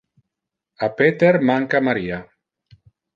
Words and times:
A 0.87 0.87
Peter 1.01 1.33
manca 1.49 1.83
Maria. 1.91 2.17